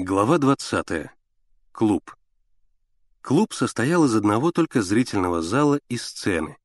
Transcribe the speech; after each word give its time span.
Глава 0.00 0.38
20. 0.38 1.10
Клуб. 1.72 2.14
Клуб 3.20 3.52
состоял 3.52 4.04
из 4.04 4.14
одного 4.14 4.52
только 4.52 4.80
зрительного 4.80 5.42
зала 5.42 5.80
и 5.88 5.96
сцены. 5.96 6.56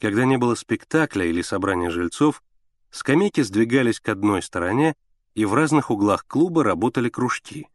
Когда 0.00 0.24
не 0.24 0.38
было 0.38 0.54
спектакля 0.54 1.26
или 1.26 1.42
собрания 1.42 1.90
жильцов, 1.90 2.42
скамейки 2.90 3.42
сдвигались 3.42 4.00
к 4.00 4.08
одной 4.08 4.40
стороне, 4.40 4.94
и 5.34 5.44
в 5.44 5.52
разных 5.52 5.90
углах 5.90 6.24
клуба 6.26 6.64
работали 6.64 7.10
кружки. 7.10 7.68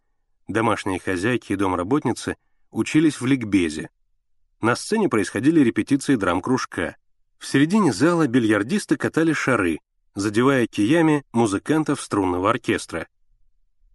Домашние 0.47 0.99
хозяйки 0.99 1.53
и 1.53 1.55
домработницы 1.55 2.37
учились 2.71 3.21
в 3.21 3.27
ликбезе. 3.27 3.91
На 4.59 4.75
сцене 4.75 5.07
происходили 5.07 5.59
репетиции 5.59 6.15
драм-кружка. 6.15 6.95
В 7.37 7.45
середине 7.45 7.93
зала 7.93 8.25
бильярдисты 8.25 8.97
катали 8.97 9.33
шары, 9.33 9.81
задевая 10.15 10.65
киями 10.65 11.25
музыкантов 11.31 12.01
струнного 12.01 12.49
оркестра— 12.49 13.07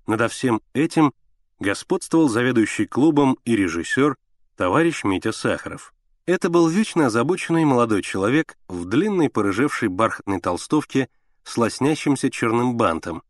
надо 0.07 0.29
всем 0.29 0.61
этим 0.73 1.13
господствовал 1.59 2.29
заведующий 2.29 2.87
клубом 2.87 3.39
и 3.45 3.57
режиссер 3.57 4.17
товарищ 4.57 5.05
Митя 5.05 5.33
Сахаров. 5.33 5.95
Это 6.27 6.49
был 6.49 6.69
вечно 6.69 7.07
озабоченный 7.07 7.65
молодой 7.65 8.03
человек 8.03 8.57
в 8.69 8.87
длинной 8.87 9.29
порыжевшей 9.29 9.89
бархатной 9.89 10.41
толстовке 10.41 11.09
с 11.43 11.57
лоснящимся 11.59 12.31
черным 12.31 12.77
бантом 12.77 13.23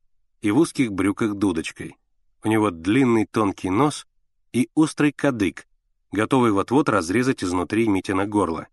и 0.43 0.51
в 0.51 0.59
узких 0.59 0.93
брюках 0.93 1.35
дудочкой. 1.35 1.97
У 2.45 2.49
него 2.49 2.71
длинный 2.71 3.27
тонкий 3.27 3.71
нос 3.71 4.07
и 4.53 4.69
острый 4.75 5.13
кадык, 5.13 5.67
готовый 6.13 6.53
вот-вот 6.53 6.89
разрезать 6.89 7.43
изнутри 7.43 7.89
Митина 7.89 8.27
горло. 8.27 8.69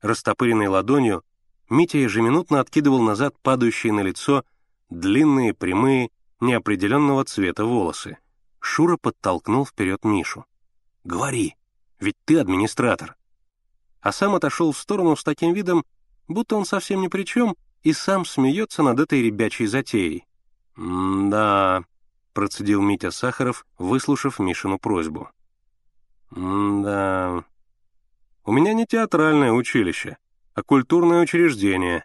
Растопыренной 0.00 0.68
ладонью 0.68 1.24
Митя 1.68 1.98
ежеминутно 1.98 2.60
откидывал 2.60 3.00
назад 3.00 3.34
падающие 3.42 3.92
на 3.92 4.00
лицо 4.00 4.44
длинные, 4.90 5.54
прямые, 5.54 6.10
неопределенного 6.40 7.24
цвета 7.24 7.64
волосы. 7.64 8.18
Шура 8.60 8.96
подтолкнул 8.96 9.64
вперед 9.64 10.04
Мишу. 10.04 10.44
«Говори, 11.04 11.56
ведь 11.98 12.16
ты 12.24 12.38
администратор». 12.38 13.16
А 14.00 14.12
сам 14.12 14.34
отошел 14.34 14.72
в 14.72 14.78
сторону 14.78 15.16
с 15.16 15.24
таким 15.24 15.52
видом, 15.52 15.84
будто 16.28 16.56
он 16.56 16.64
совсем 16.64 17.02
ни 17.02 17.08
при 17.08 17.24
чем, 17.24 17.56
и 17.82 17.92
сам 17.92 18.24
смеется 18.24 18.82
над 18.82 19.00
этой 19.00 19.22
ребячей 19.22 19.66
затеей. 19.66 20.26
«Да»,— 20.76 21.84
процедил 22.32 22.80
Митя 22.80 23.10
Сахаров, 23.10 23.66
выслушав 23.78 24.38
Мишину 24.38 24.78
просьбу. 24.78 25.28
«Да, 26.30 27.44
у 28.44 28.52
меня 28.52 28.72
не 28.72 28.86
театральное 28.86 29.52
училище, 29.52 30.16
а 30.54 30.62
культурное 30.62 31.20
учреждение». 31.20 32.04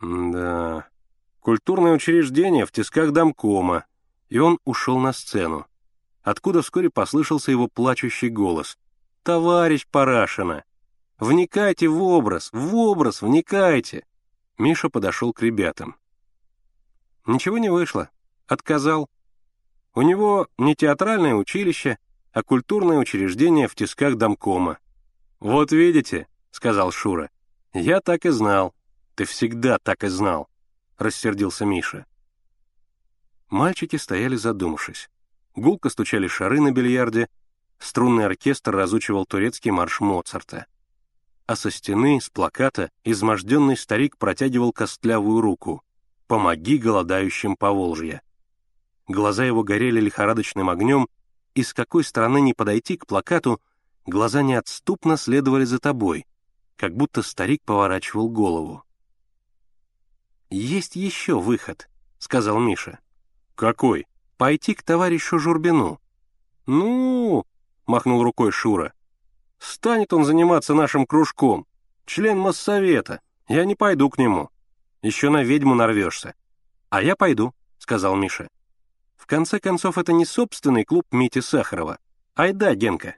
«Да, 0.00 0.86
культурное 1.42 1.92
учреждение 1.92 2.64
в 2.64 2.72
тисках 2.72 3.10
домкома, 3.10 3.84
и 4.28 4.38
он 4.38 4.58
ушел 4.64 4.98
на 4.98 5.12
сцену, 5.12 5.66
откуда 6.22 6.62
вскоре 6.62 6.88
послышался 6.88 7.50
его 7.50 7.68
плачущий 7.68 8.28
голос. 8.28 8.78
«Товарищ 9.24 9.86
Парашина, 9.88 10.64
вникайте 11.18 11.88
в 11.88 12.02
образ, 12.02 12.48
в 12.52 12.74
образ 12.74 13.22
вникайте!» 13.22 14.04
Миша 14.56 14.88
подошел 14.88 15.32
к 15.32 15.42
ребятам. 15.42 15.96
Ничего 17.26 17.58
не 17.58 17.70
вышло. 17.70 18.10
Отказал. 18.46 19.08
У 19.94 20.02
него 20.02 20.48
не 20.58 20.74
театральное 20.74 21.34
училище, 21.34 21.98
а 22.32 22.42
культурное 22.42 22.98
учреждение 22.98 23.68
в 23.68 23.74
тисках 23.74 24.16
домкома. 24.16 24.78
«Вот 25.38 25.72
видите»,— 25.72 26.28
сказал 26.50 26.92
Шура,— 26.92 27.30
«я 27.72 28.00
так 28.00 28.26
и 28.26 28.30
знал. 28.30 28.74
Ты 29.14 29.24
всегда 29.24 29.78
так 29.78 30.04
и 30.04 30.08
знал 30.08 30.48
рассердился 30.98 31.64
Миша. 31.64 32.06
Мальчики 33.50 33.96
стояли 33.96 34.36
задумавшись. 34.36 35.10
Гулко 35.54 35.90
стучали 35.90 36.26
шары 36.26 36.60
на 36.60 36.72
бильярде, 36.72 37.28
струнный 37.78 38.24
оркестр 38.24 38.74
разучивал 38.74 39.26
турецкий 39.26 39.70
марш 39.70 40.00
Моцарта. 40.00 40.66
А 41.46 41.56
со 41.56 41.70
стены, 41.70 42.20
с 42.20 42.30
плаката, 42.30 42.90
изможденный 43.04 43.76
старик 43.76 44.16
протягивал 44.16 44.72
костлявую 44.72 45.40
руку. 45.40 45.82
«Помоги 46.26 46.78
голодающим 46.78 47.56
по 47.56 47.70
Волжье». 47.72 48.22
Глаза 49.06 49.44
его 49.44 49.62
горели 49.62 50.00
лихорадочным 50.00 50.70
огнем, 50.70 51.08
и 51.54 51.62
с 51.62 51.74
какой 51.74 52.04
стороны 52.04 52.40
не 52.40 52.54
подойти 52.54 52.96
к 52.96 53.06
плакату, 53.06 53.60
глаза 54.06 54.40
неотступно 54.40 55.18
следовали 55.18 55.64
за 55.64 55.78
тобой, 55.78 56.24
как 56.76 56.96
будто 56.96 57.22
старик 57.22 57.62
поворачивал 57.64 58.30
голову. 58.30 58.84
«Есть 60.52 60.96
еще 60.96 61.40
выход»,— 61.40 61.88
сказал 62.18 62.60
Миша. 62.60 62.98
«Какой?» 63.54 64.06
«Пойти 64.36 64.74
к 64.74 64.82
товарищу 64.82 65.38
Журбину». 65.38 65.98
«Ну...»— 66.66 67.46
махнул 67.86 68.22
рукой 68.22 68.52
Шура. 68.52 68.92
«Станет 69.58 70.12
он 70.12 70.26
заниматься 70.26 70.74
нашим 70.74 71.06
кружком. 71.06 71.66
Член 72.04 72.38
Моссовета. 72.38 73.22
Я 73.48 73.64
не 73.64 73.76
пойду 73.76 74.10
к 74.10 74.18
нему. 74.18 74.50
Еще 75.00 75.30
на 75.30 75.42
ведьму 75.42 75.74
нарвешься». 75.74 76.34
«А 76.90 77.00
я 77.02 77.16
пойду»,— 77.16 77.54
сказал 77.78 78.14
Миша. 78.14 78.48
«В 79.16 79.24
конце 79.24 79.58
концов, 79.58 79.96
это 79.96 80.12
не 80.12 80.26
собственный 80.26 80.84
клуб 80.84 81.06
Мити 81.12 81.40
Сахарова. 81.40 81.98
Айда, 82.34 82.74
Генка». 82.74 83.16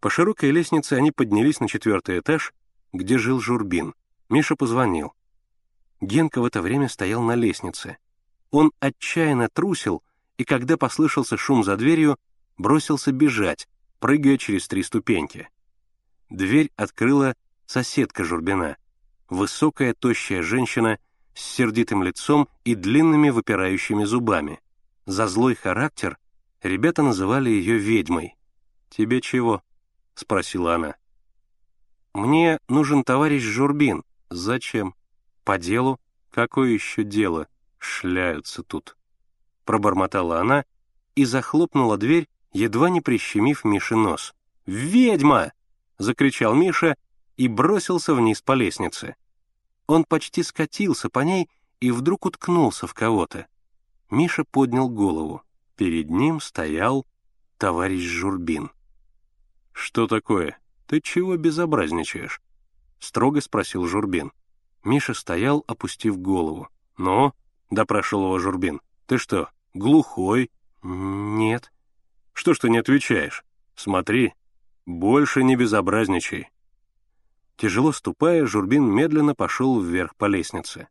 По 0.00 0.10
широкой 0.10 0.50
лестнице 0.50 0.94
они 0.94 1.12
поднялись 1.12 1.60
на 1.60 1.68
четвертый 1.68 2.18
этаж, 2.18 2.52
где 2.92 3.16
жил 3.16 3.38
Журбин. 3.38 3.94
Миша 4.28 4.56
позвонил. 4.56 5.14
Генка 6.04 6.40
в 6.40 6.44
это 6.44 6.60
время 6.60 6.88
стоял 6.88 7.22
на 7.22 7.34
лестнице. 7.34 7.96
Он 8.50 8.72
отчаянно 8.80 9.48
трусил, 9.48 10.02
и 10.36 10.44
когда 10.44 10.76
послышался 10.76 11.36
шум 11.36 11.64
за 11.64 11.76
дверью, 11.76 12.18
бросился 12.58 13.10
бежать, 13.10 13.68
прыгая 14.00 14.36
через 14.36 14.68
три 14.68 14.82
ступеньки. 14.82 15.48
Дверь 16.28 16.70
открыла 16.76 17.34
соседка 17.66 18.24
Журбина, 18.24 18.76
высокая 19.28 19.94
тощая 19.94 20.42
женщина 20.42 20.98
с 21.34 21.40
сердитым 21.40 22.02
лицом 22.02 22.48
и 22.64 22.74
длинными 22.74 23.30
выпирающими 23.30 24.04
зубами. 24.04 24.60
За 25.06 25.26
злой 25.26 25.54
характер 25.54 26.18
ребята 26.62 27.02
называли 27.02 27.50
ее 27.50 27.78
ведьмой. 27.78 28.36
«Тебе 28.90 29.20
чего?»— 29.20 29.62
спросила 30.14 30.74
она. 30.74 30.96
«Мне 32.12 32.58
нужен 32.68 33.04
товарищ 33.04 33.42
Журбин. 33.42 34.04
Зачем?» 34.30 34.94
«По 35.44 35.58
делу? 35.58 36.00
Какое 36.30 36.70
еще 36.70 37.04
дело? 37.04 37.48
Шляются 37.78 38.62
тут!» 38.62 38.96
Пробормотала 39.64 40.40
она 40.40 40.64
и 41.14 41.24
захлопнула 41.26 41.96
дверь, 41.98 42.28
едва 42.52 42.88
не 42.88 43.00
прищемив 43.00 43.64
Мише 43.64 43.94
нос. 43.94 44.34
«Ведьма!»— 44.66 45.52
закричал 45.98 46.54
Миша 46.54 46.96
и 47.36 47.48
бросился 47.48 48.14
вниз 48.14 48.40
по 48.40 48.52
лестнице. 48.52 49.16
Он 49.86 50.04
почти 50.04 50.42
скатился 50.42 51.10
по 51.10 51.20
ней 51.20 51.50
и 51.80 51.90
вдруг 51.90 52.24
уткнулся 52.24 52.86
в 52.86 52.94
кого-то. 52.94 53.46
Миша 54.10 54.44
поднял 54.44 54.88
голову. 54.88 55.42
Перед 55.76 56.08
ним 56.08 56.40
стоял 56.40 57.06
товарищ 57.58 58.02
Журбин. 58.02 58.70
«Что 59.72 60.06
такое? 60.06 60.58
Ты 60.86 61.00
чего 61.00 61.36
безобразничаешь?»— 61.36 62.40
строго 62.98 63.40
спросил 63.40 63.86
Журбин. 63.86 64.32
Миша 64.84 65.14
стоял, 65.14 65.64
опустив 65.66 66.18
голову. 66.18 66.68
«Ну?»— 66.98 67.32
допрашивал 67.70 68.26
его 68.26 68.38
Журбин. 68.38 68.80
«Ты 69.06 69.18
что, 69.18 69.48
глухой?» 69.72 70.50
«Нет». 70.82 71.72
«Что 72.34 72.52
ж 72.52 72.58
ты 72.58 72.68
не 72.68 72.78
отвечаешь? 72.78 73.44
Смотри, 73.74 74.34
больше 74.84 75.42
не 75.42 75.56
безобразничай». 75.56 76.50
Тяжело 77.56 77.92
ступая, 77.92 78.44
Журбин 78.44 78.84
медленно 78.84 79.34
пошел 79.34 79.80
вверх 79.80 80.16
по 80.16 80.26
лестнице. 80.26 80.88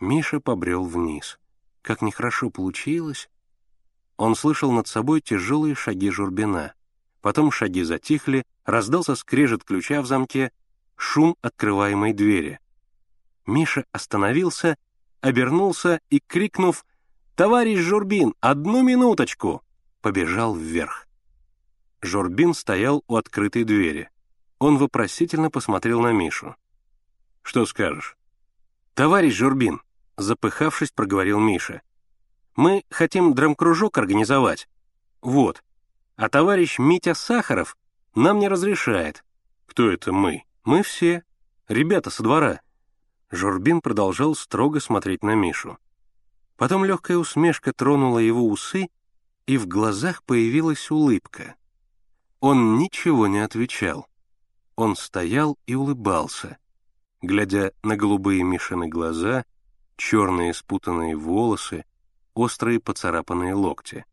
Миша 0.00 0.40
побрел 0.40 0.84
вниз. 0.84 1.38
Как 1.82 2.02
нехорошо 2.02 2.50
получилось. 2.50 3.30
Он 4.16 4.34
слышал 4.34 4.72
над 4.72 4.88
собой 4.88 5.20
тяжелые 5.20 5.74
шаги 5.74 6.10
Журбина. 6.10 6.74
Потом 7.22 7.52
шаги 7.52 7.84
затихли, 7.84 8.44
раздался 8.64 9.14
скрежет 9.14 9.62
ключа 9.62 10.02
в 10.02 10.06
замке, 10.06 10.50
шум 10.96 11.36
открываемой 11.40 12.12
двери— 12.12 12.58
Миша 13.46 13.84
остановился, 13.92 14.76
обернулся 15.20 16.00
и, 16.10 16.20
крикнув 16.20 16.84
«Товарищ 17.34 17.78
Журбин, 17.78 18.34
одну 18.40 18.82
минуточку!» 18.82 19.62
побежал 20.00 20.54
вверх. 20.54 21.06
Журбин 22.02 22.54
стоял 22.54 23.04
у 23.06 23.16
открытой 23.16 23.64
двери. 23.64 24.10
Он 24.58 24.78
вопросительно 24.78 25.50
посмотрел 25.50 26.00
на 26.00 26.12
Мишу. 26.12 26.56
«Что 27.42 27.66
скажешь?» 27.66 28.16
«Товарищ 28.94 29.34
Журбин»,— 29.34 29.80
запыхавшись, 30.16 30.92
проговорил 30.92 31.38
Миша. 31.40 31.82
«Мы 32.56 32.84
хотим 32.90 33.34
драмкружок 33.34 33.96
организовать. 33.98 34.68
Вот. 35.22 35.62
А 36.16 36.28
товарищ 36.28 36.78
Митя 36.78 37.14
Сахаров 37.14 37.76
нам 38.14 38.38
не 38.38 38.48
разрешает». 38.48 39.24
«Кто 39.66 39.90
это 39.90 40.12
мы?» 40.12 40.44
«Мы 40.64 40.82
все. 40.82 41.22
Ребята 41.68 42.10
со 42.10 42.22
двора. 42.22 42.60
Журбин 43.30 43.80
продолжал 43.80 44.34
строго 44.34 44.80
смотреть 44.80 45.22
на 45.22 45.34
Мишу. 45.34 45.78
Потом 46.56 46.84
легкая 46.84 47.16
усмешка 47.16 47.72
тронула 47.72 48.18
его 48.18 48.46
усы, 48.46 48.88
и 49.46 49.56
в 49.56 49.66
глазах 49.66 50.22
появилась 50.24 50.90
улыбка. 50.90 51.54
Он 52.40 52.78
ничего 52.78 53.26
не 53.26 53.38
отвечал. 53.38 54.06
Он 54.76 54.96
стоял 54.96 55.58
и 55.66 55.74
улыбался, 55.74 56.58
глядя 57.22 57.72
на 57.82 57.96
голубые 57.96 58.42
Мишины 58.42 58.88
глаза, 58.88 59.44
черные 59.96 60.54
спутанные 60.54 61.16
волосы, 61.16 61.84
острые 62.34 62.80
поцарапанные 62.80 63.54
локти. 63.54 64.04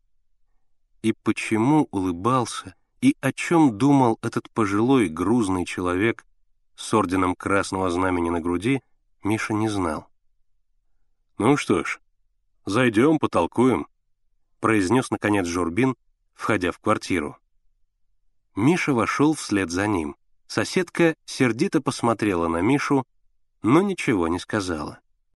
И 1.02 1.12
почему 1.12 1.88
улыбался, 1.90 2.74
и 3.00 3.16
о 3.20 3.32
чем 3.32 3.78
думал 3.78 4.18
этот 4.22 4.50
пожилой 4.50 5.08
грузный 5.08 5.64
человек 5.64 6.26
с 6.76 6.92
орденом 6.92 7.34
Красного 7.34 7.90
Знамени 7.90 8.30
на 8.30 8.40
груди, 8.40 8.82
Миша 9.22 9.54
не 9.54 9.68
знал. 9.68 10.08
«Ну 11.38 11.56
что 11.56 11.84
ж, 11.84 12.00
зайдем, 12.66 13.18
потолкуем»,— 13.18 13.86
произнес, 14.60 15.10
наконец, 15.10 15.46
Журбин, 15.46 15.96
входя 16.34 16.72
в 16.72 16.78
квартиру. 16.78 17.36
Миша 18.56 18.92
вошел 18.92 19.34
вслед 19.34 19.70
за 19.70 19.86
ним. 19.86 20.16
Соседка 20.46 21.14
сердито 21.24 21.80
посмотрела 21.80 22.48
на 22.48 22.60
Мишу, 22.60 23.06
но 23.62 23.82
ничего 23.82 24.28
не 24.28 24.38
сказала. 24.38 25.00